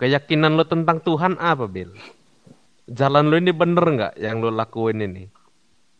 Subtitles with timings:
[0.00, 1.92] keyakinan lu tentang Tuhan apa, Bil?
[2.88, 5.28] Jalan lu ini bener nggak yang lu lakuin ini?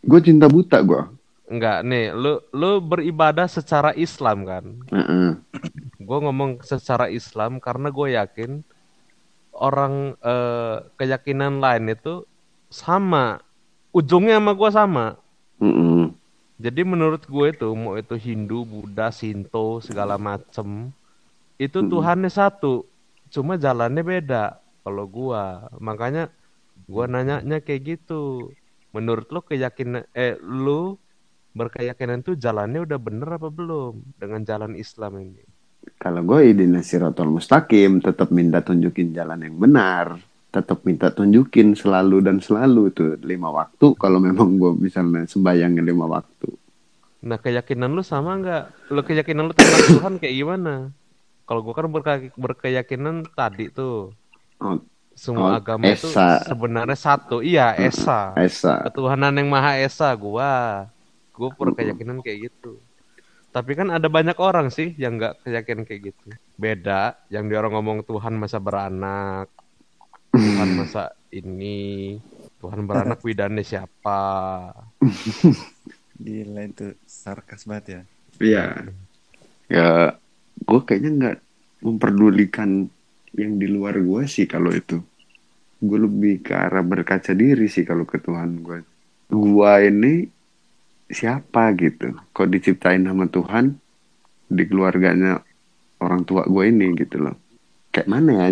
[0.00, 1.04] Gue cinta buta gue.
[1.50, 4.64] Enggak, nih, lu lu beribadah secara Islam kan?
[4.89, 5.36] Heeh.
[6.00, 8.64] Gue ngomong secara Islam karena gue yakin
[9.52, 12.25] orang eh, keyakinan lain itu
[12.72, 13.44] sama,
[13.93, 15.07] ujungnya sama gue sama.
[15.61, 16.08] Heeh.
[16.61, 20.93] Jadi menurut gue itu mau itu Hindu, Buddha, Shinto segala macem
[21.61, 21.93] itu Mm-mm.
[21.93, 22.89] Tuhannya satu,
[23.30, 24.58] cuma jalannya beda.
[24.84, 26.29] Kalau gua, makanya
[26.90, 28.50] gua nanyanya kayak gitu.
[28.90, 30.98] Menurut lo keyakinan eh lu
[31.54, 35.42] berkeyakinan tuh jalannya udah bener apa belum dengan jalan Islam ini?
[36.00, 40.16] Kalau gue idina siratul mustaqim, tetap minta tunjukin jalan yang benar.
[40.50, 43.94] Tetap minta tunjukin selalu dan selalu tuh lima waktu.
[43.94, 46.50] Kalau memang gue misalnya sembayangin lima waktu.
[47.20, 48.90] Nah keyakinan lu sama nggak?
[48.90, 50.90] Lu keyakinan lu tentang Tuhan kayak gimana?
[51.50, 54.14] Kalau gua kan berke- berkeyakinan tadi tuh
[54.62, 54.78] Oh,
[55.18, 56.38] semua Oh, agama itu Esa.
[56.46, 57.42] sebenarnya satu.
[57.42, 58.38] Iya, esa.
[58.38, 58.86] Esa.
[58.86, 60.86] Ketuhanan yang Maha Esa gua.
[61.34, 62.78] Gua berkeyakinan kayak gitu.
[63.50, 66.28] Tapi kan ada banyak orang sih yang nggak keyakinan kayak gitu.
[66.54, 69.50] Beda, yang dia orang ngomong Tuhan masa beranak,
[70.30, 72.14] Tuhan masa ini,
[72.62, 74.22] Tuhan beranak widane siapa?
[76.24, 78.00] Gila itu sarkas banget ya.
[78.38, 78.64] Iya.
[79.70, 80.18] Ya,
[80.70, 81.36] gue kayaknya nggak
[81.82, 82.86] memperdulikan
[83.34, 85.02] yang di luar gue sih kalau itu.
[85.82, 88.78] Gue lebih ke arah berkaca diri sih kalau ke Tuhan gue.
[89.34, 90.30] Gue ini
[91.10, 92.14] siapa gitu?
[92.30, 93.74] Kok diciptain sama Tuhan
[94.46, 95.42] di keluarganya
[95.98, 97.34] orang tua gue ini gitu loh.
[97.90, 98.46] Kayak mana ya?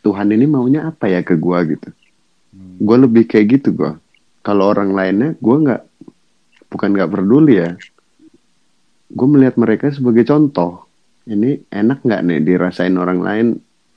[0.00, 1.88] Tuhan ini maunya apa ya ke gue gitu?
[2.56, 2.80] Hmm.
[2.80, 3.92] Gue lebih kayak gitu gue.
[4.40, 5.82] Kalau orang lainnya, gue nggak
[6.72, 7.76] bukan nggak peduli ya.
[9.12, 10.87] Gue melihat mereka sebagai contoh.
[11.28, 13.46] Ini enak nggak nih dirasain orang lain?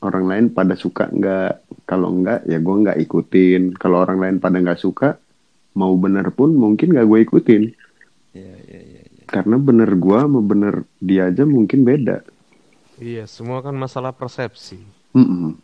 [0.03, 1.87] Orang lain pada suka nggak?
[1.87, 3.71] Kalau nggak, ya gue nggak ikutin.
[3.79, 5.15] Kalau orang lain pada nggak suka,
[5.79, 7.63] mau bener pun mungkin nggak gue ikutin.
[8.35, 9.01] Iya iya iya.
[9.07, 9.23] iya.
[9.31, 12.19] Karena bener gue sama bener dia aja mungkin beda.
[13.01, 14.77] Iya, semua kan masalah persepsi.
[15.15, 15.57] Mm-mm.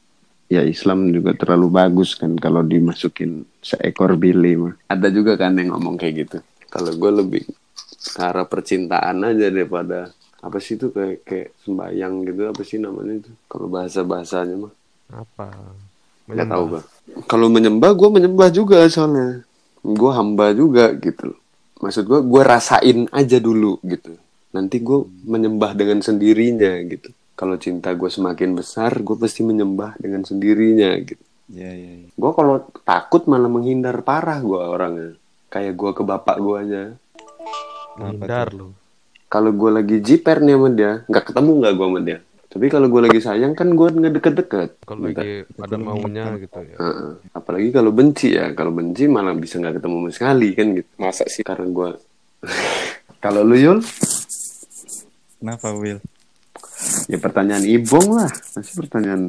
[0.48, 4.74] Ya Islam juga terlalu bagus kan kalau dimasukin seekor bili mah.
[4.88, 6.38] Ada juga kan yang ngomong kayak gitu.
[6.72, 7.44] Kalau gue lebih
[8.16, 10.16] ke arah percintaan aja daripada
[10.48, 14.74] apa sih itu kayak kayak sembayang gitu apa sih namanya itu kalau bahasa bahasanya mah
[15.12, 15.52] Apa?
[16.28, 16.82] nggak tahu gue.
[17.26, 19.48] Kalau menyembah gue menyembah juga soalnya
[19.80, 21.40] gue hamba juga gitu.
[21.80, 24.20] Maksud gue gue rasain aja dulu gitu.
[24.52, 27.16] Nanti gue menyembah dengan sendirinya gitu.
[27.38, 31.22] Kalau cinta gue semakin besar, gue pasti menyembah dengan sendirinya gitu.
[31.54, 31.92] Iya iya.
[32.04, 32.10] iya.
[32.12, 35.16] Gue kalau takut malah menghindar parah gue orangnya.
[35.48, 36.84] Kayak gue ke bapak gue aja.
[37.96, 38.74] Menghindar lu.
[39.28, 42.20] Kalau gue lagi jiper nih sama dia, nggak ketemu nggak gue sama dia.
[42.48, 44.70] Tapi kalau gue lagi sayang kan gue nggak deket-deket.
[44.88, 46.76] Kalau lagi ada maunya gitu ya.
[46.80, 47.12] Heeh.
[47.36, 48.56] Apalagi kalau benci ya.
[48.56, 50.90] Kalau benci malah bisa nggak ketemu sama sekali kan gitu.
[50.96, 51.44] Masa sih?
[51.44, 51.90] Karena gue.
[53.24, 53.80] kalau lu Yul,
[55.38, 56.02] Kenapa Will?
[57.12, 58.32] ya pertanyaan ibong lah.
[58.58, 59.22] Masih pertanyaan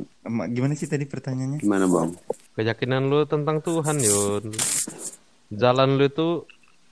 [0.53, 1.59] Gimana sih tadi pertanyaannya?
[1.61, 2.11] gimana bang?
[2.57, 4.53] Keyakinan lu tentang Tuhan, Yun.
[5.49, 6.29] Jalan lu itu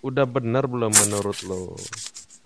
[0.00, 1.76] udah benar belum menurut lu?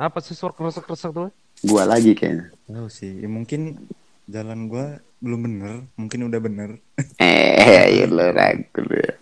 [0.01, 1.29] Apa sih suara kresek-kresek tuh?
[1.61, 2.49] Gua lagi kayaknya.
[2.65, 3.21] Tahu sih.
[3.21, 3.85] Ya, mungkin
[4.25, 5.73] jalan gua belum bener.
[6.01, 6.71] Mungkin udah bener.
[7.21, 9.13] Eh, Yul lu ragu ya.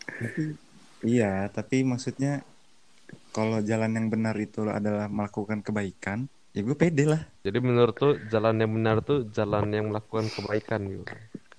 [1.03, 2.47] Iya, tapi maksudnya
[3.35, 7.23] kalau jalan yang benar itu adalah melakukan kebaikan, ya gue pede lah.
[7.43, 11.07] Jadi menurut lu jalan yang benar tuh jalan yang melakukan kebaikan, Yun.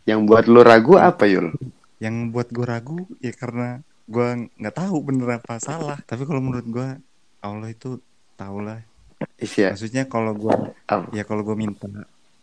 [0.08, 1.52] Yang buat lu ragu apa Yul?
[2.00, 6.00] Yang buat gue ragu ya karena gue nggak tahu bener apa salah.
[6.08, 6.88] Tapi kalau menurut gue
[7.44, 8.00] Allah itu
[8.40, 8.80] tahu lah.
[9.40, 9.76] Isya.
[9.76, 10.56] Maksudnya kalau gue
[10.88, 11.12] Apa?
[11.12, 11.88] ya kalau gue minta,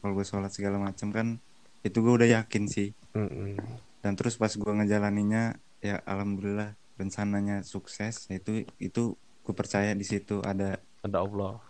[0.01, 1.41] kalau gue sholat segala macam kan
[1.85, 2.93] itu gue udah yakin sih.
[3.17, 3.57] Mm-mm.
[4.03, 8.29] Dan terus pas gue ngejalaninnya ya alhamdulillah rencananya sukses.
[8.29, 11.63] Ya itu itu gue percaya di situ ada Ada Allah.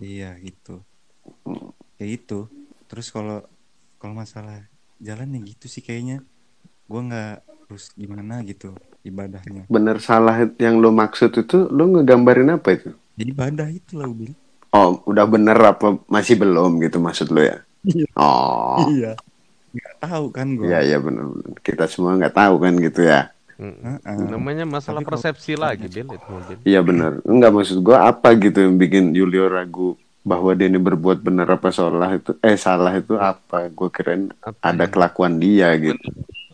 [0.00, 0.80] Iya gitu.
[2.00, 2.48] Ya itu.
[2.88, 3.44] Terus kalau
[4.00, 4.64] kalau masalah
[4.96, 6.24] jalan ya gitu sih kayaknya.
[6.90, 7.34] Gua nggak
[7.68, 8.74] terus gimana gitu
[9.06, 9.68] ibadahnya.
[9.70, 12.90] Bener salah yang lu maksud itu lu ngegambarin apa itu?
[13.16, 14.32] Jadi ibadah itu lah Bil.
[14.70, 17.58] Oh, udah bener apa masih belum gitu maksud lu ya?
[17.82, 18.06] Iya.
[18.14, 19.12] Oh, Iya.
[19.70, 20.66] Nggak tahu kan gua.
[20.66, 21.50] iya iya bener, bener.
[21.60, 23.30] Kita semua nggak tahu kan gitu ya?
[23.54, 23.76] Mm-mm.
[24.02, 24.16] Heeh.
[24.26, 26.56] Namanya masalah Tapi kalau- persepsi lagi, Bil, itu mobil.
[26.64, 27.12] Iya bener.
[27.22, 31.70] Enggak maksud gua apa gitu yang bikin Yulio ragu bahwa dia ini berbuat bener apa
[31.70, 33.68] salah itu eh salah itu apa?
[33.68, 34.90] Gue keren Apa ada ya?
[34.90, 36.02] kelakuan dia gitu.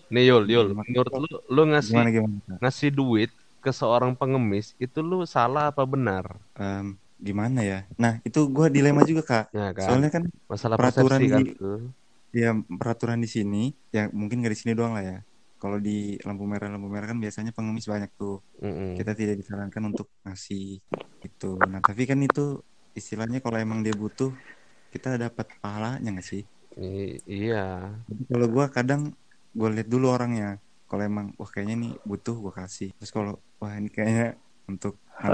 [0.06, 2.54] Nih Yul, Yul, menurut lu, lu ngasih Gimana gimana?
[2.60, 3.30] ngasih duit
[3.66, 6.24] ke seorang pengemis itu lu salah apa benar?
[6.60, 6.84] Em,
[7.26, 7.76] gimana ya?
[8.02, 9.44] Nah itu gua dilema juga kak.
[9.56, 9.78] Ya kan?
[9.82, 11.56] Soalnya kan Masalah peraturan persepsi kan di-
[12.40, 12.48] ya
[12.80, 13.58] peraturan di sini
[13.96, 15.16] ya mungkin nggak di sini doang lah ya
[15.60, 15.90] kalau di
[16.26, 18.96] lampu merah lampu merah kan biasanya pengemis banyak tuh Mm-mm.
[18.96, 20.62] kita tidak disarankan untuk ngasih
[21.26, 22.40] itu nah tapi kan itu
[23.00, 24.30] istilahnya kalau emang dia butuh
[24.94, 26.42] kita dapat pahalanya nggak sih
[26.76, 27.62] I- iya.
[28.30, 29.00] Kalau gua kadang
[29.58, 30.46] gue lihat dulu orangnya
[30.88, 34.38] kalau emang wah kayaknya nih butuh gua kasih terus kalau wah ini kayaknya
[34.70, 35.32] untuk hal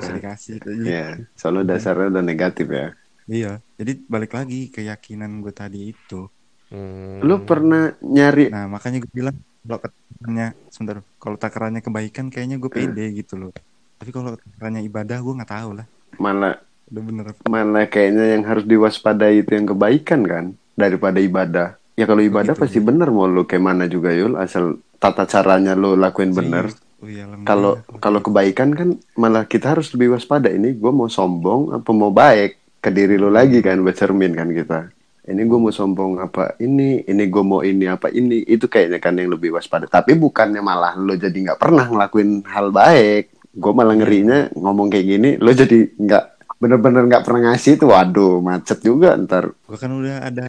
[0.00, 0.68] usah dikasih gitu.
[0.90, 1.00] Iya,
[1.38, 2.86] soalnya dasarnya udah negatif ya.
[3.30, 3.48] iya
[3.78, 6.26] jadi balik lagi keyakinan gue tadi itu
[6.70, 7.18] Hmm.
[7.26, 9.34] Lu pernah nyari nah makanya gue bilang
[9.66, 13.50] kalau takarannya sebentar kalau takarannya kebaikan kayaknya gue pede gitu loh
[13.98, 15.86] tapi kalau takarannya ibadah gue nggak tahu lah
[16.22, 16.62] malah
[16.94, 20.44] udah bener malah kayaknya yang harus diwaspadai itu yang kebaikan kan
[20.78, 21.79] daripada ibadah.
[22.00, 22.64] Ya kalau ibadah Begitu.
[22.64, 26.72] pasti bener mau lu kayak mana juga Yul asal tata caranya lu lakuin bener.
[27.04, 27.28] oh, iya.
[27.44, 32.08] Kalau kalau kebaikan kan malah kita harus lebih waspada ini gue mau sombong apa mau
[32.08, 34.88] baik ke diri lu lagi kan bercermin kan kita.
[35.28, 39.20] Ini gue mau sombong apa ini, ini gue mau ini apa ini, itu kayaknya kan
[39.20, 39.84] yang lebih waspada.
[39.84, 43.28] Tapi bukannya malah lo jadi nggak pernah ngelakuin hal baik.
[43.52, 46.24] Gue malah ngerinya ngomong kayak gini, lo jadi nggak
[46.56, 49.52] bener-bener nggak pernah ngasih itu, waduh macet juga ntar.
[49.52, 50.48] gue kan udah ada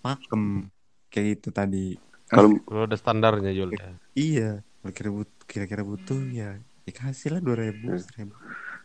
[0.00, 0.72] pakem
[1.08, 3.94] kayak gitu tadi Kalau Lu ada standarnya Jul ya.
[4.14, 4.50] iya
[4.82, 8.02] kalau kira butuh kira-kira butuh ya dikasih lah dua ribu Hmm.
[8.02, 8.34] seribu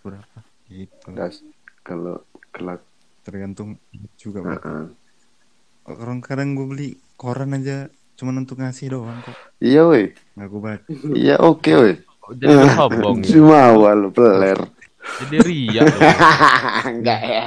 [0.02, 1.46] berapa gitu das-
[1.82, 2.22] kalau
[2.54, 2.82] kelak,
[3.26, 3.82] tergantung
[4.16, 4.94] juga Heeh.
[5.90, 10.62] orang kadang gue beli koran aja cuman untuk ngasih doang kok iya woi, nggak gue
[10.62, 10.86] baca
[11.18, 11.94] iya oke woi.
[12.22, 13.30] Oh, Jadi lu sombong ya.
[13.34, 14.60] Cuma awal peler.
[15.02, 15.84] Jadi ria.
[16.86, 17.46] Enggak ya.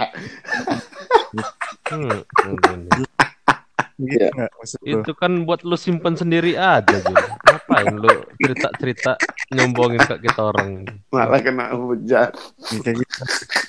[3.75, 4.07] Hmm.
[4.11, 7.15] gitu maksud lo Itu kan buat lu simpen sendiri aja Jul.
[7.15, 8.11] Ngapain lu
[8.43, 9.19] cerita-cerita
[9.55, 10.87] nyombongin ke kita orang.
[11.15, 12.31] Malah kena hujan.
[12.71, 13.15] Ya, kayak gitu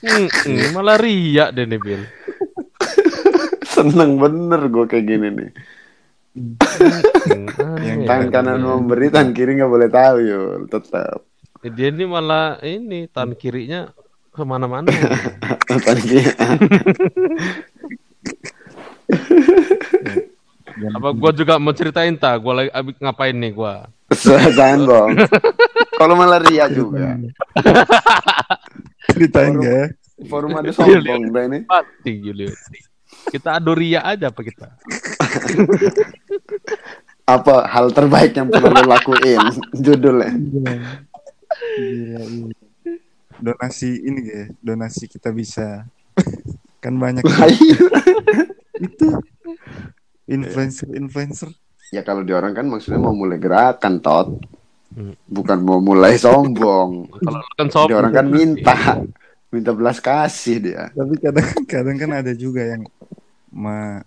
[0.06, 2.02] Hmm, hmm, malah ria deh nih Bil.
[3.66, 5.50] Seneng bener gue kayak gini nih.
[7.81, 10.62] Yang ya, Tangan kanan memberi, tangan kiri nggak boleh tahu yul.
[10.68, 11.22] Tetap.
[11.66, 13.90] Dia ini malah ini tangan kirinya
[14.36, 14.92] ke mana-mana.
[15.69, 16.28] Tangan kiri.
[20.75, 22.36] Jangan- Apa gua juga mau ceritain tak?
[22.40, 23.88] Gua lagi abis ngapain nih gua?
[24.12, 25.12] Jangan dong.
[25.96, 27.16] Kalau malah ria juga.
[29.13, 29.88] ceritain ya
[30.28, 31.60] Forum ada sombong dah ini.
[31.63, 32.60] Mati Julius.
[33.28, 34.68] Kita adu ria aja apa kita?
[37.25, 39.42] Apa hal terbaik yang pernah lo lakuin?
[39.74, 40.30] Judulnya.
[40.30, 40.74] Gila,
[41.81, 42.22] iya.
[43.42, 45.90] donasi ini ya donasi kita bisa
[46.78, 47.25] kan banyak
[48.85, 49.07] itu
[50.35, 51.49] influencer influencer
[51.89, 54.27] ya kalau di orang kan maksudnya mau mulai gerakan tot.
[54.89, 55.11] Hmm.
[55.27, 57.11] Bukan mau mulai sombong.
[57.11, 57.89] Kalau kan sombong.
[57.89, 58.77] Di orang kan minta.
[59.51, 60.83] Minta belas kasih dia.
[60.91, 62.83] tapi kadang kadang kan ada juga yang
[63.49, 64.03] me-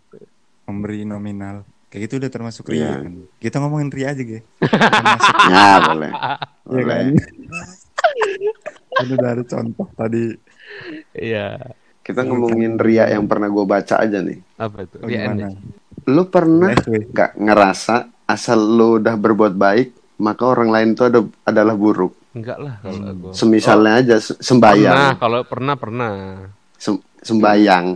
[0.65, 2.93] memberi nominal kayak gitu udah termasuk ria Iya.
[3.01, 6.11] kan kita ngomongin ria aja ge termasuk Ya boleh.
[6.13, 6.37] ya
[6.69, 6.85] Boleh.
[6.85, 7.07] kan
[8.99, 10.25] Ini udah ada contoh tadi
[11.15, 11.57] Iya.
[12.09, 14.41] Kita ngomongin ria yang pernah gue baca aja nih.
[14.57, 14.97] Apa itu?
[14.97, 15.53] Oh, Ria.
[16.09, 17.13] Lu pernah FW.
[17.13, 22.17] gak ngerasa asal lu udah berbuat baik maka orang lain itu ada, adalah buruk.
[22.33, 23.21] Enggak lah kalau Hmm.
[23.21, 23.33] gua.
[23.33, 26.13] Semisalnya aja se- Pernah, sembayang, kalau pernah pernah.
[26.75, 27.87] Sem- sembayang,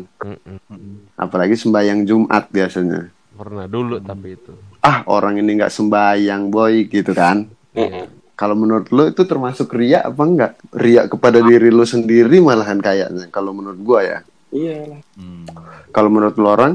[1.15, 3.09] apalagi sembayang Jumat biasanya.
[3.33, 4.53] Pernah dulu tapi itu.
[4.81, 7.49] Ah orang ini nggak sembayang boy gitu kan?
[7.73, 8.07] Iya.
[8.43, 10.53] Kalau menurut lu itu termasuk ria apa enggak?
[10.75, 13.31] Ria kepada diri lu sendiri malahan kayaknya.
[13.31, 14.19] Kalau menurut gua ya.
[14.51, 15.01] Iya lah.
[15.15, 15.47] Hmm.
[15.95, 16.75] Kalau menurut lu orang?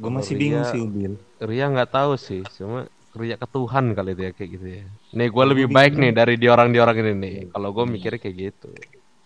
[0.00, 1.12] gue masih Ria- bingung sih Ubil
[1.50, 2.86] Ria nggak tahu sih, cuma
[3.16, 4.84] ria ke Tuhan kali itu ya kayak gitu ya.
[5.18, 7.34] Nih gue lebih baik nih dari di orang di orang ini nih.
[7.52, 8.68] Kalau gue mikirnya kayak gitu,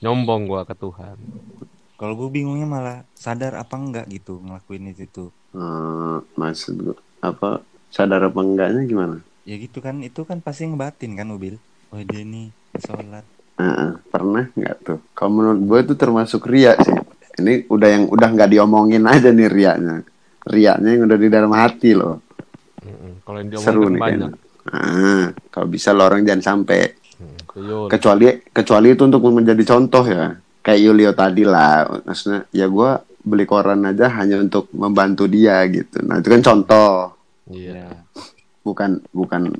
[0.02, 1.18] nyombong gue ke Tuhan.
[2.00, 7.62] kalau gue bingungnya malah sadar apa enggak gitu ngelakuin itu tuh Hmm, maksud gua apa?
[7.94, 9.16] Sadar apa enggaknya gimana?
[9.44, 11.56] Ya gitu kan itu kan pasti ngebatin kan Ubil
[11.92, 12.48] oh dia nih
[12.80, 13.24] sholat
[13.54, 14.98] Heeh, pernah nggak tuh?
[15.14, 16.90] Kalau menurut gue itu termasuk ria sih.
[17.38, 20.02] Ini udah yang udah nggak diomongin aja nih riaknya.
[20.42, 22.18] Riaknya yang udah di dalam hati loh.
[23.22, 24.32] Kalau yang Seru diomongin nih banyak.
[24.34, 24.74] kayaknya.
[24.74, 26.98] Ah, kalau bisa lo orang jangan sampai.
[27.14, 27.86] Hmm.
[27.86, 30.34] Kecuali kecuali itu untuk menjadi contoh ya.
[30.58, 31.86] Kayak Yulio tadi lah.
[32.02, 32.90] Maksudnya ya gue
[33.22, 36.02] beli koran aja hanya untuk membantu dia gitu.
[36.02, 37.14] Nah itu kan contoh.
[37.54, 38.02] Iya.
[38.64, 39.52] Bukan bukan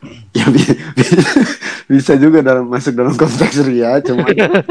[0.36, 1.24] ya bi- bi-
[1.86, 4.24] bisa juga dalam masuk dalam konteks ria cuma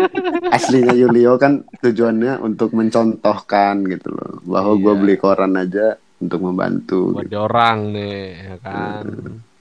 [0.50, 5.00] aslinya Yulio kan tujuannya untuk mencontohkan gitu loh bahwa gue Iya.
[5.00, 5.86] beli koran aja
[6.18, 7.38] untuk membantu Buat gitu.
[7.38, 9.06] orang nih, ya kan.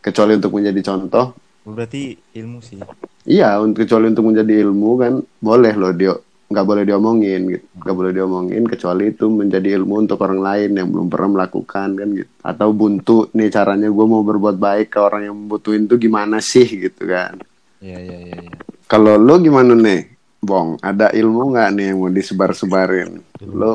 [0.00, 1.26] kecuali untuk menjadi contoh
[1.62, 2.80] berarti ilmu sih
[3.26, 6.16] iya untuk kecuali untuk menjadi ilmu kan boleh loh dia
[6.48, 7.66] nggak boleh diomongin gitu.
[7.84, 12.08] Nggak boleh diomongin kecuali itu menjadi ilmu untuk orang lain yang belum pernah melakukan kan
[12.16, 12.30] gitu.
[12.40, 16.64] Atau buntu nih caranya gue mau berbuat baik ke orang yang membutuhin tuh gimana sih
[16.64, 17.36] gitu kan.
[17.78, 18.38] Iya iya iya.
[18.42, 18.58] iya.
[18.90, 20.08] kalau lo gimana nih
[20.40, 20.80] Bong?
[20.80, 23.10] Ada ilmu nggak nih yang mau disebar-sebarin?
[23.44, 23.72] Ilmu lo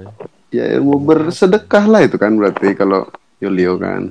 [0.00, 0.10] ya?
[0.48, 3.04] ya ilmu bersedekah lah itu kan berarti kalau
[3.38, 4.08] Yulio kan.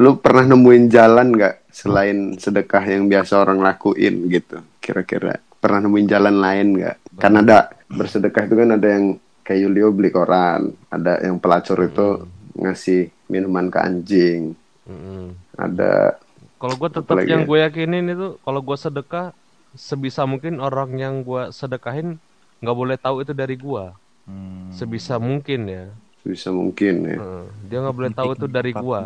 [0.00, 6.08] Lo pernah nemuin jalan nggak selain sedekah yang biasa orang lakuin gitu kira-kira pernah nemuin
[6.08, 9.04] jalan lain nggak kan ada bersedekah itu kan ada yang
[9.44, 12.24] kayak Yulio beli koran ada yang pelacur itu
[12.56, 14.42] ngasih minuman ke anjing
[14.88, 15.36] Mm-mm.
[15.56, 16.16] ada
[16.60, 17.48] Kalau gue tetap Apalagi yang ya?
[17.48, 19.32] gue yakinin itu kalau gue sedekah
[19.72, 22.20] sebisa mungkin orang yang gue sedekahin
[22.60, 23.84] nggak boleh tahu itu dari gue.
[24.28, 24.68] Hmm.
[24.70, 25.84] Sebisa mungkin ya.
[26.20, 27.44] bisa mungkin ya Heeh.
[27.64, 29.00] Dia nggak boleh tahu itu dari gue.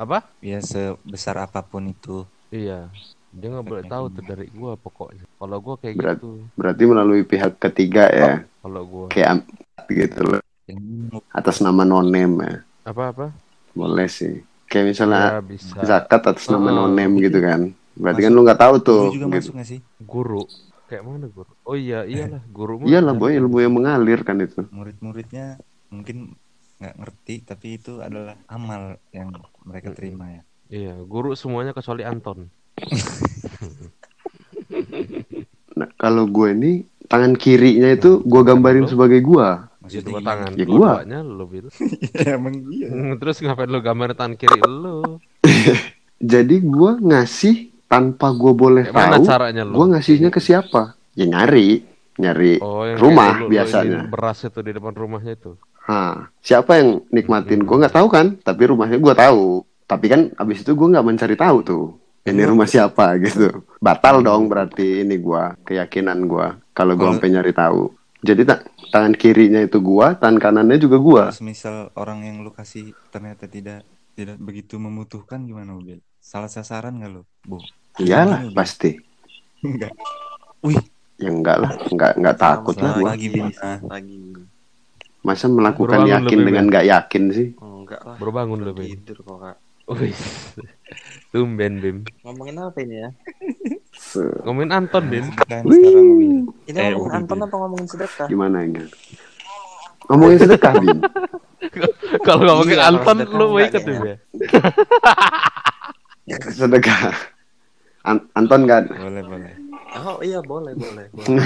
[0.00, 0.18] Apa?
[0.40, 2.24] Ya sebesar apa pun itu.
[2.50, 2.88] Iya.
[3.34, 5.24] Dia nggak boleh tahu tuh dari gue pokoknya.
[5.34, 6.16] Kalau gue kayak Berat.
[6.16, 6.30] gitu.
[6.54, 9.48] berarti melalui pihak ketiga ya Kalau gue kayak am-
[9.86, 10.80] gitu loh Yang
[11.28, 13.34] atas nama nonem ya apa-apa?
[13.74, 15.76] boleh sih kayak misalnya Ya bisa.
[15.82, 16.78] zakat atas nama Heeh.
[16.78, 17.60] nonem gitu kan
[17.94, 18.26] berarti Masuk.
[18.26, 19.34] kan lu nggak tahu tuh Guru juga gitu.
[19.34, 19.80] masuk gak sih?
[20.00, 20.42] Guru.
[20.84, 21.52] Kayak mana guru?
[21.62, 22.74] Oh iya iyalah guru.
[22.84, 25.58] iyalah boy ilmu yang mengalir kan itu Murid-muridnya
[25.90, 26.38] mungkin
[26.80, 29.30] nggak ngerti tapi itu adalah amal yang
[29.62, 30.42] mereka terima ya.
[30.66, 32.48] Iya guru semuanya kecuali Anton.
[35.74, 36.72] Nah kalau gue ini
[37.04, 40.50] tangan kirinya itu gue gambarin sebagai gua Masih Maksudnya dua tangan.
[40.50, 41.68] Ya duanya lu gitu.
[42.30, 42.88] Emang iya.
[43.14, 45.20] Terus ngapain lu gambar tangan kiri lu?
[46.32, 49.76] jadi gue ngasih tanpa gue boleh mana tahu caranya lu?
[49.76, 51.84] gue ngasihnya ke siapa ya nyari
[52.16, 54.00] nyari Oh, yang rumah lu- lu biasanya.
[54.00, 55.52] ini beras itu di depan rumahnya itu.
[55.84, 57.68] Hah, siapa yang nikmatin Hmm.
[57.68, 59.44] gue nggak tahu kan tapi rumahnya gue tahu
[59.84, 61.84] tapi kan abis itu gue nggak mencari tahu tuh
[62.24, 62.48] ini Iya.
[62.48, 67.52] rumah siapa gitu batal dong berarti ini gue keyakinan gue kalau gue Kalau- sampai nyari
[67.52, 67.82] tahu
[68.20, 72.48] jadi ta- tangan kirinya itu gue tangan kanannya juga gue Terus misal orang yang lu
[72.48, 75.98] kasih ternyata tidak tidak begitu membutuhkan gimana Bil?
[76.16, 77.22] Salah sasaran nggak lu?
[77.42, 77.60] Bu.
[77.96, 78.96] iyalah pasti
[79.60, 79.92] Enggak.
[80.60, 80.80] Wih,
[81.14, 83.80] ya enggak lah enggak enggak takut lah gue lagi bisa.
[83.82, 84.16] lagi
[85.20, 88.88] masa melakukan Berulang yakin lebih, dengan nggak yakin sih enggak lah Baru bangun lu, Ben.
[88.88, 89.56] tidur kok kak
[89.90, 90.16] Wih.
[91.30, 91.96] Tumben Bim.
[92.22, 93.08] ngomongin apa ini ya
[94.44, 95.26] Ngomongin Anton Bim.
[95.64, 98.88] Ini Eh, ngomongin Anton apa ngomongin sedekah gimana enggak
[100.06, 100.98] ngomongin sedekah Bim
[102.26, 103.82] Kalau ngomongin kalau Anton lu mau ikut.
[103.82, 104.16] Bim ya?
[106.50, 107.12] sedekah
[108.04, 109.54] An- Anton kan Boleh, boleh.
[109.96, 111.36] oh iya boleh boleh, boleh.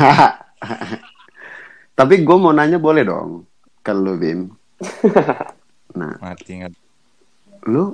[1.94, 3.46] Tapi gue mau nanya boleh dong
[3.80, 4.50] ke lu Bim.
[5.90, 6.70] Nah, Mati nggak?
[7.64, 7.90] lu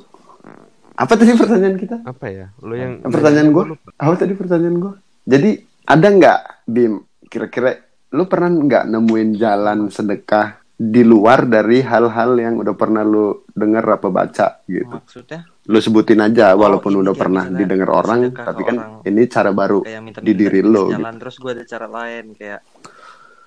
[0.94, 1.96] apa tadi pertanyaan kita?
[2.02, 2.46] Apa ya?
[2.62, 3.64] Lu yang Pertanyaan gue?
[3.98, 4.92] Apa tadi pertanyaan gue?
[5.26, 5.50] Jadi
[5.84, 7.02] ada nggak Bim?
[7.26, 7.74] Kira-kira
[8.14, 13.84] lu pernah nggak nemuin jalan sedekah di luar dari hal-hal yang udah pernah lu denger
[13.94, 14.90] apa baca gitu?
[14.90, 18.76] maksudnya Lu sebutin aja Oh, walaupun ini udah pernah misalnya didengar orang, sedekah tapi kan
[18.76, 19.08] orang.
[19.08, 20.90] ini cara baru minta di diri lo.
[20.90, 20.98] gitu.
[20.98, 22.60] jalan terus gue ada cara lain kayak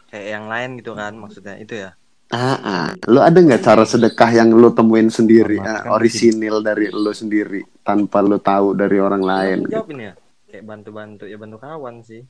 [0.07, 1.91] kayak yang lain gitu kan maksudnya itu ya
[2.27, 2.87] Ah, ah.
[3.07, 8.19] lu ada nggak cara sedekah yang lu temuin sendiri, ah, orisinil dari lu sendiri, tanpa
[8.19, 9.57] lu tahu dari orang lain?
[9.63, 9.71] Gitu.
[9.73, 10.13] jawab ini ya
[10.45, 12.23] kayak bantu-bantu ya bantu kawan sih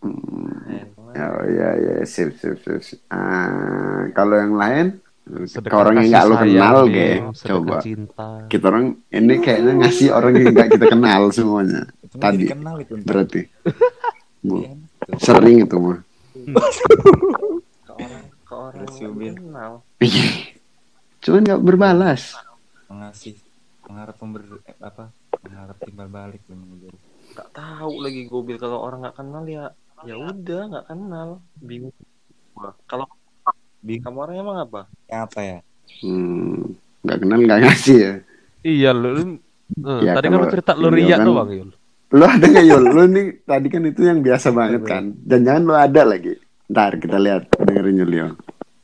[0.00, 0.70] Hmm.
[0.70, 0.86] Eh,
[1.20, 2.80] Oh iya iya, sip sip sip.
[2.80, 3.00] sip.
[3.10, 4.86] Ah, kalau yang lain,
[5.20, 6.76] ke Sedekah orang yang nggak lu sayang, kenal.
[6.86, 7.76] Sedekah Coba.
[7.82, 8.28] cinta.
[8.46, 11.82] Kita orang ini kayaknya ngasih orang yang nggak kita kenal semuanya.
[12.00, 12.94] Itu Tadi kenal itu.
[13.02, 13.40] berarti
[14.40, 14.72] Bu, Iya,
[15.18, 15.98] sering itu mah.
[19.00, 19.34] yang Yubin.
[19.34, 19.72] kenal
[21.20, 22.22] Cuman nggak berbalas.
[22.86, 23.34] Mengasih
[23.84, 25.12] mengharap pember eh, apa?
[25.40, 26.42] Mengharap timbal balik
[27.30, 29.70] nggak tahu lagi gue bil kalau orang nggak kenal ya
[30.02, 31.94] ya udah nggak kenal bingung
[32.50, 32.74] gua.
[32.84, 33.06] kalau
[33.80, 34.02] Bingung.
[34.02, 35.58] kamu orangnya emang apa Apa ya?
[36.02, 38.12] Hmm, nggak kenal nggak ngasih ya.
[38.60, 39.08] Iya lu.
[39.14, 39.40] lu-
[39.78, 41.70] eh, Ya, tadi kan lu cerita lu riak kan- doang, Yul.
[42.10, 42.84] Lu ada nggak Yul?
[42.90, 45.04] Lu nih tadi kan itu yang biasa banget kan.
[45.16, 46.34] Dan jangan lu ada lagi.
[46.66, 48.12] Ntar kita lihat dengerin Yul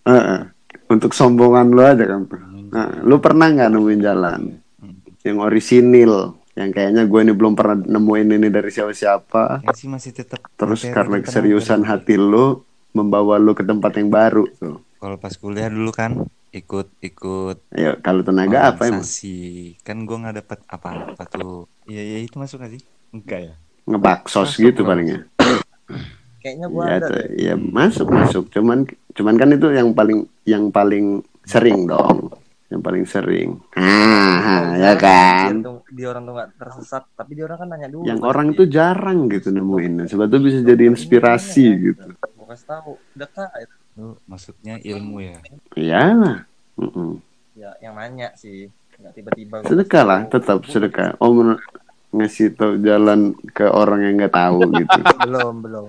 [0.06, 0.40] Heeh.
[0.86, 2.22] Untuk sombongan lu aja kan.
[2.66, 4.40] Nah, lu pernah nggak nemuin jalan
[4.78, 4.96] Hmm.
[5.20, 6.14] yang orisinil?
[6.54, 9.60] Yang kayaknya gue ini belum pernah nemuin ini dari siapa-siapa.
[9.60, 14.48] Yang sih masih tetap Terus karena keseriusan hati lu membawa lu ke tempat yang baru
[14.56, 14.80] tuh.
[14.96, 19.04] Kalau pas kuliah dulu kan ikut ikut Ayo, kalau tenaga apa emang?
[19.04, 19.76] organisasi.
[19.84, 21.68] Kan gue nggak dapet apa-apa tuh.
[21.84, 22.82] Iya iya itu masuk gak sih?
[23.12, 23.54] Enggak ya.
[23.84, 25.28] Ngebaksos gitu palingnya.
[26.46, 28.44] kayaknya gue Ya, ada tuh, ya masuk masuk.
[28.48, 28.78] Cuman
[29.10, 31.06] cuman kan itu yang paling yang paling
[31.42, 32.30] sering dong.
[32.66, 33.48] Yang paling sering.
[33.72, 35.50] Ah, Kalau ya misalnya kan.
[35.52, 38.30] Dia, tuh- dia orang tuh nggak tersesat tapi dia orang kan nanya dulu Yang pasti.
[38.30, 39.92] orang tuh jarang gitu nemuin.
[40.06, 42.06] Sebab itu bisa jadi inspirasi gitu.
[42.32, 43.50] Gua kasih tahu dekat
[43.94, 45.38] Lu maksudnya ilmu ya.
[45.74, 46.46] Iyalah.
[46.76, 47.16] Mm-mm.
[47.54, 51.16] ya yang nanya sih nggak tiba-tiba gua Sedekah lah, tetap sedekah.
[51.16, 51.64] Oh, menur-
[52.08, 55.00] ngasih tahu jalan ke orang yang nggak tahu gitu.
[55.18, 55.86] belum belum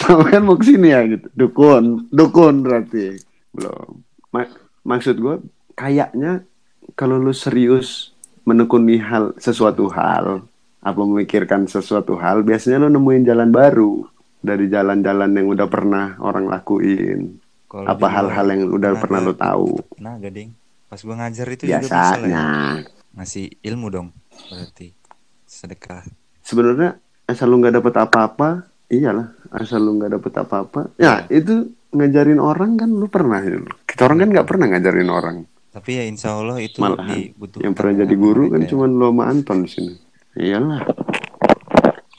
[0.00, 1.26] Sama kan mau ke sini ya gitu.
[1.34, 3.18] Dukun, dukun berarti
[3.50, 4.00] belum.
[4.30, 4.50] Ma-
[4.82, 5.36] maksud gue
[5.74, 6.46] kayaknya
[6.94, 10.46] kalau lu serius menekuni hal sesuatu hal
[10.80, 14.08] apa memikirkan sesuatu hal biasanya lu nemuin jalan baru
[14.40, 17.36] dari jalan-jalan yang udah pernah orang lakuin
[17.68, 20.50] Kalau apa hal-hal yang udah tenaga- pernah lu tahu Tenaga, ding.
[20.88, 22.14] Pas gua ngajar itu juga bisa lah ya.
[22.16, 22.44] biasanya
[23.10, 24.08] Ngasih ilmu dong.
[24.48, 24.88] Berarti
[25.44, 26.06] sedekah.
[26.50, 28.48] Sebenarnya asal lu nggak dapet apa-apa
[28.90, 34.00] iyalah asal lu nggak dapet apa-apa ya itu ngajarin orang kan lu pernah ya kita
[34.02, 35.36] orang kan nggak pernah ngajarin orang
[35.70, 37.62] Tapi ya insya Allah itu Malahan, dibutuhkan.
[37.62, 38.68] yang pernah jadi guru kan ya.
[38.74, 39.94] cuma lu sama Anton di sini
[40.34, 40.82] iyalah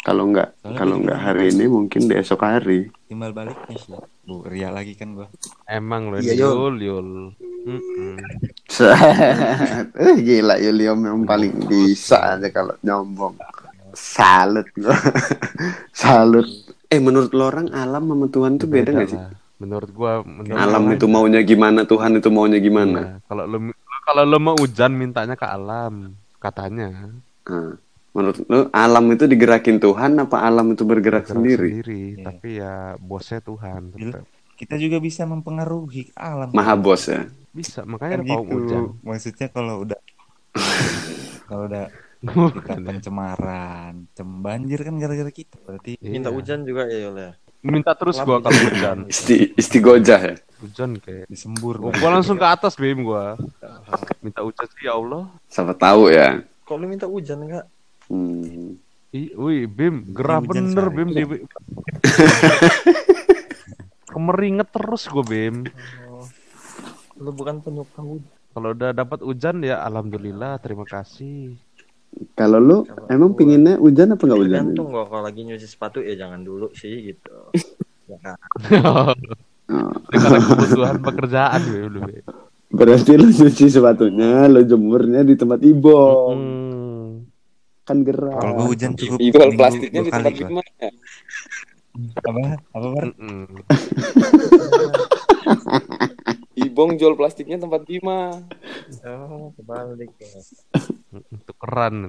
[0.01, 3.91] kalau nggak kalau nggak hari ini mungkin di esok hari timbal baliknya sih.
[4.23, 5.27] Bu, ria lagi kan gua.
[5.67, 7.09] Emang lo Iya, Yul, Yul.
[7.67, 8.15] Mm-mm.
[8.65, 8.95] Set.
[10.01, 13.35] eh gila Yulium yang paling bisa aja kalau nyombong
[13.93, 14.97] salut gua
[15.95, 16.47] salut
[16.87, 19.31] eh menurut lo orang alam sama Tuhan tuh beda nggak sih lah.
[19.61, 21.13] Menurut gua menurut alam itu aja.
[21.13, 23.57] maunya gimana Tuhan itu maunya gimana Iya, Kalau lo
[24.01, 26.89] kalau lo mau hujan mintanya ke alam katanya.
[27.45, 27.77] Nah,
[28.11, 31.71] menurut lu alam itu digerakin Tuhan apa alam itu bergerak Gerak sendiri?
[32.17, 32.25] Iya.
[32.25, 33.93] Tapi ya bosnya Tuhan.
[33.93, 34.25] tetap.
[34.57, 36.49] Kita juga bisa mempengaruhi alam.
[36.53, 37.25] Maha bos ya.
[37.51, 38.57] Bisa, kan makanya ada pawang gitu.
[38.57, 38.83] hujan.
[39.05, 39.99] Maksudnya kalau udah
[41.49, 41.85] kalau udah
[42.21, 45.57] Bukan pencemaran, cem banjir kan gara-gara kita.
[45.59, 46.37] Berarti minta Iya.
[46.37, 48.97] hujan juga ya Yul ya Minta terus gua kalau hujan.
[49.05, 50.35] Isti istigojah ya.
[50.59, 51.77] Hujan kayak disembur.
[51.77, 53.37] Oh, gua langsung ke atas Bim gua.
[54.19, 55.29] Minta hujan sih ya Allah.
[55.45, 56.41] Siapa tahu ya.
[56.61, 57.65] kok lu minta hujan enggak
[58.07, 58.75] Hmm.
[59.11, 60.87] Ih, wih, Bim, gerah hujan bener.
[60.89, 61.23] Bim di
[64.05, 65.63] Kemeringet terus gua Bim.
[66.07, 66.27] oh.
[67.17, 71.55] lu bukan penyuka hujan Kalau udah dapat hujan ya alhamdulillah, terima kasih.
[72.33, 74.51] Kalau lu Kalau emang gua- pinginnya hujan apa nggak hujan?
[74.61, 77.35] tergantung kok kalau lagi nyuci sepatu ya jangan dulu sih gitu
[78.11, 78.37] ya kan
[79.71, 82.23] Oh, karena kebutuhan pekerjaan Bim, lu, Bim.
[82.69, 86.35] berarti lu cuci sepatunya, lu jemurnya di tempat ibong.
[86.35, 87.07] Hmm.
[87.81, 88.35] Kan gerah.
[88.35, 90.91] Kalau gua hujan cukup seminggu plastiknya di tempat gimana ya?
[92.21, 92.41] Apa?
[92.69, 93.05] Apa, Bar?
[96.53, 98.31] Ibong jual plastiknya tempat Bima.
[99.07, 100.39] oh kebalik ya
[101.47, 102.07] Tukeran.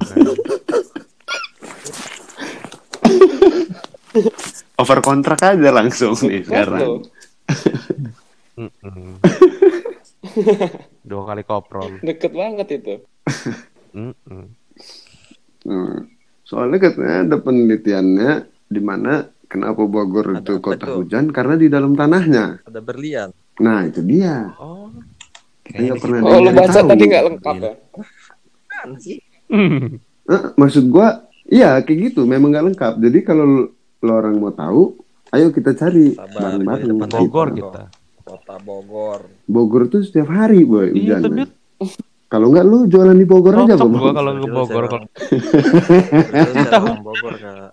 [4.77, 7.07] Over kontrak aja langsung nih sekarang.
[11.03, 12.03] Dua kali koprol.
[12.03, 12.95] Deket banget itu.
[13.93, 14.47] Hmm.
[16.43, 18.31] Soalnya katanya ada penelitiannya
[18.69, 21.05] di mana kenapa Bogor Ada itu kota tuh?
[21.05, 22.65] hujan karena di dalam tanahnya.
[22.65, 24.49] ada berlian Nah itu dia.
[24.57, 24.89] oh
[25.63, 26.89] Kita pernah Oh, lu baca tahu.
[26.89, 27.73] tadi nggak lengkap ya?
[28.67, 29.19] kan sih
[30.25, 31.09] Eh, maksud gua,
[31.45, 32.25] iya kayak gitu.
[32.25, 32.95] Memang nggak lengkap.
[32.99, 33.63] Jadi kalau lu,
[33.99, 34.97] lu orang mau tahu,
[35.29, 36.97] ayo kita cari Sabar, bareng-bareng.
[36.97, 37.17] gitu.
[37.19, 37.69] Bogor Gitu.
[37.69, 37.83] kita.
[38.23, 41.43] kota Bogor Bogor tuh setiap hari boy Iya, tapi
[42.29, 43.93] Kalau nggak lu jualan di Bogor aja Bang.
[43.93, 44.85] gua kalau ke Bogor.
[44.85, 45.11] saya kalau-
[46.47, 47.71] saya orang Bogor kak.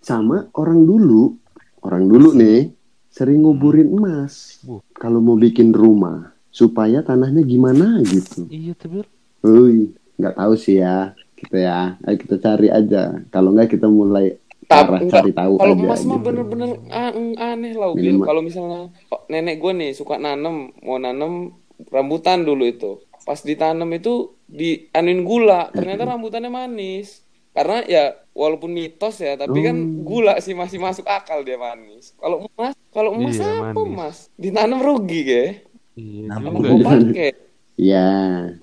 [0.00, 1.36] Sama orang dulu,
[1.80, 2.70] orang dulu nih
[3.18, 4.62] sering nguburin emas.
[4.62, 4.78] Bu.
[4.94, 8.46] Kalau mau bikin rumah supaya tanahnya gimana gitu.
[8.46, 9.02] Iya tapi
[9.42, 11.80] Uy, nggak tahu sih ya kita ya.
[12.06, 13.18] Ayo kita cari aja.
[13.34, 15.82] Kalau nggak kita mulai Tapi cari tahu Kalau aja.
[15.82, 16.26] emas mah gitu.
[16.28, 16.70] bener-bener
[17.40, 18.20] aneh lah, Bil.
[18.20, 21.56] Kalau misalnya oh, nenek gue nih suka nanem, mau nanem
[21.88, 23.00] rambutan dulu itu.
[23.24, 27.24] Pas ditanam itu dianuin gula, ternyata rambutannya manis.
[27.58, 30.06] Karena ya walaupun mitos ya, tapi kan Oh.
[30.06, 32.14] gula sih masih masuk akal dia manis.
[32.14, 33.90] Kalau emas, kalau emas Iya, apa manis.
[33.90, 34.16] emas?
[34.38, 35.42] Ditanam rugi ke?
[35.98, 36.86] iya Nama Apa juga gue ya.
[36.86, 37.30] pakai?
[37.74, 38.10] Ya,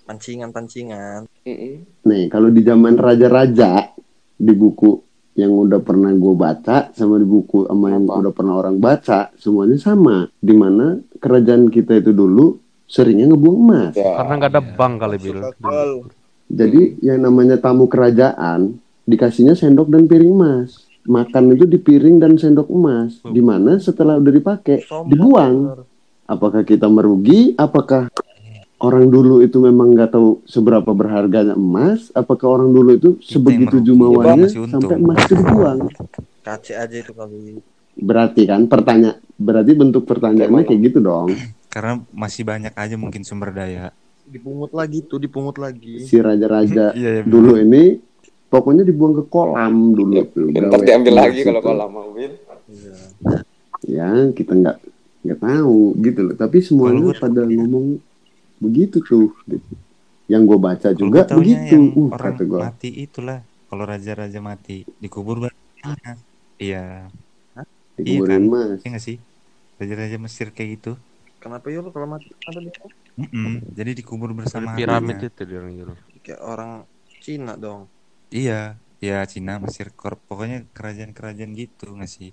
[0.03, 1.87] pancingan pancingan Mm-mm.
[2.03, 3.95] nih kalau di zaman raja-raja
[4.35, 4.99] di buku
[5.33, 9.75] yang udah pernah gue baca sama di buku sama yang udah pernah orang baca semuanya
[9.75, 10.31] sama.
[10.37, 12.55] Di mana kerajaan kita itu dulu
[12.85, 13.93] seringnya ngebuang emas.
[13.93, 14.15] Ya.
[14.15, 15.39] Karena nggak ada bank kali bil.
[16.45, 20.85] Jadi yang namanya tamu kerajaan dikasihnya sendok dan piring emas.
[21.05, 23.21] Makan itu di piring dan sendok emas.
[23.21, 25.55] Di mana setelah udah dipakai Sombong, dibuang.
[26.25, 27.53] Apakah kita merugi?
[27.53, 28.09] Apakah
[28.81, 32.09] orang dulu itu memang nggak tahu seberapa berharganya emas?
[32.17, 34.69] Apakah orang dulu itu sebegitu jumawanya untung.
[34.69, 35.79] sampai emas itu dibuang?
[36.45, 37.57] kace aja itu kali
[37.95, 41.31] Berarti kan pertanyaan, berarti bentuk pertanyaannya kayak gitu dong.
[41.73, 43.93] Karena masih banyak aja mungkin sumber daya.
[44.25, 48.01] dipungut lagi tuh dipungut lagi Si raja-raja Iya, iya, dulu ini
[48.51, 52.31] pokoknya dibuang ke kolam dulu tuh Ntar gawe diambil lagi kalau kolam mau Wil.
[53.85, 54.77] ya kita nggak
[55.25, 57.85] nggak tahu gitu loh tapi semuanya gua- pada ngomong
[58.61, 59.73] begitu tuh gitu.
[60.31, 63.39] yang gue baca Kalau juga gua begitu yang uh, orang kata gue mati itulah.
[63.69, 66.17] Kalau raja-raja mati dikubur banyak.
[66.55, 67.11] Iya,
[67.99, 68.49] dikuburin kan?
[68.53, 69.17] mas iya nggak sih?
[69.77, 70.91] Raja-raja Mesir kayak gitu.
[71.43, 72.73] Kenapa yuk kalau mati ada dia?
[73.19, 75.93] Mm-mm, Jadi dikubur bersama piramid itu dia orang gitu.
[76.23, 76.71] Kayak orang
[77.21, 77.81] Cina dong.
[78.39, 78.59] Iya,
[79.07, 82.29] ya Cina, Mesir, Kor- pokoknya kerajaan-kerajaan gitu nggak sih?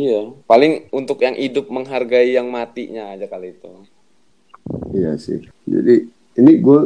[0.00, 0.20] Iya,
[0.50, 3.70] paling untuk yang hidup menghargai yang matinya aja kali itu.
[4.90, 5.94] iya sih jadi
[6.40, 6.80] ini gue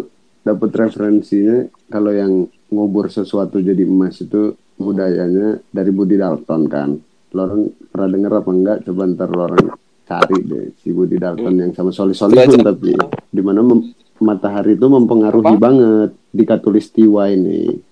[0.44, 2.32] dapat referensinya kalau yang
[2.68, 6.90] ngubur sesuatu jadi emas itu budayanya dari Budi Dalton kan
[7.30, 9.64] lo orang pernah denger apa enggak coba ntar lo orang
[10.08, 12.92] cari deh si Budi Dalton yang sama Soli Solihun tapi
[13.30, 15.62] di mana mem- matahari itu mempengaruhi Apa?
[15.62, 17.89] banget di katulistiwa ini Hmm,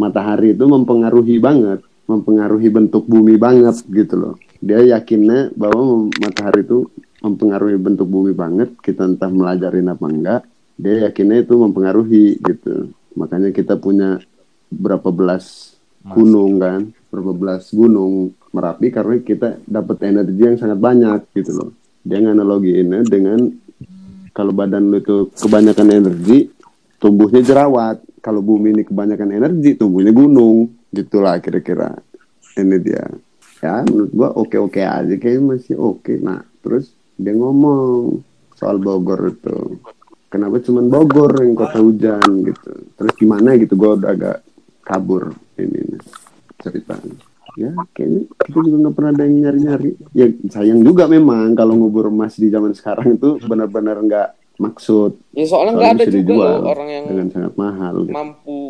[0.00, 4.34] matahari itu mempengaruhi banget, mempengaruhi bentuk bumi banget gitu loh.
[4.64, 6.88] Dia yakinnya bahwa matahari itu
[7.20, 10.42] mempengaruhi bentuk bumi banget, kita entah melajarin apa enggak,
[10.80, 12.88] dia yakinnya itu mempengaruhi gitu.
[13.12, 14.24] Makanya kita punya
[14.72, 21.22] berapa belas gunung kan, berapa belas gunung Merapi karena kita dapat energi yang sangat banyak
[21.38, 21.70] gitu loh.
[22.02, 23.46] Dia nganalogiinnya dengan
[24.34, 26.50] kalau badan lu itu kebanyakan energi,
[26.98, 28.02] tumbuhnya jerawat.
[28.20, 30.68] Kalau bumi ini kebanyakan energi, tumbuhnya gunung.
[30.92, 31.96] Gitulah kira-kira.
[32.56, 33.04] Ini dia.
[33.60, 36.16] Ya, menurut gua oke-oke aja kayaknya masih oke.
[36.20, 38.20] Nah, terus dia ngomong
[38.56, 39.80] soal Bogor itu.
[40.32, 42.72] Kenapa cuman Bogor yang kota hujan gitu.
[42.96, 44.38] Terus gimana gitu gua udah agak
[44.80, 46.02] kabur ini nih,
[46.64, 47.16] ceritanya.
[47.58, 49.90] Ya, kayaknya kita juga nggak pernah ada yang nyari-nyari.
[50.16, 54.28] Ya, sayang juga memang kalau ngubur emas di zaman sekarang itu benar-benar nggak
[54.60, 58.12] maksud Ya soalnya nggak ada juga dijual loh orang yang dengan sangat mahal gitu.
[58.12, 58.60] mampu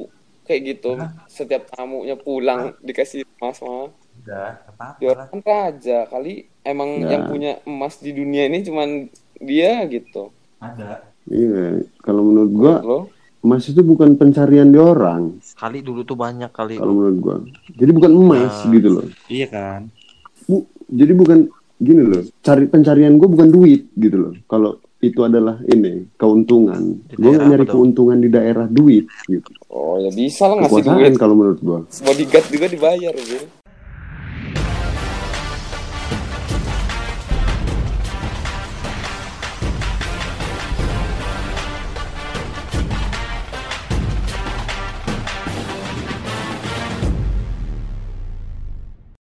[0.42, 0.90] kayak gitu.
[1.26, 3.90] Setiap tamunya pulang dikasih emas mah.
[4.20, 7.08] Udah, apa-apa Ya orang kan raja kali emang Ya.
[7.10, 10.28] yang punya emas di dunia ini cuman dia gitu.
[10.58, 11.06] Ada.
[11.24, 13.04] Iya, kalau menurut gua Loh.
[13.40, 16.76] emas itu bukan pencarian di orang, Kali dulu tuh banyak kali.
[16.76, 17.36] kalau menurut gua.
[17.70, 18.70] Jadi bukan emas Nah.
[18.70, 19.06] gitu loh.
[19.26, 19.80] Iya kan?
[20.44, 21.38] Bu, jadi bukan
[21.80, 22.22] gini loh.
[22.44, 24.32] Cari pencarian gua bukan duit gitu loh.
[24.46, 27.00] Kalau itu adalah ini keuntungan.
[27.16, 27.72] Gua nggak nyari dong?
[27.72, 29.50] keuntungan di daerah duit gitu.
[29.72, 31.12] Oh ya bisa lah ngasih Kekuasaan duit.
[31.16, 31.80] kalau menurut gua.
[32.04, 33.48] Bodyguard juga dibayar gitu.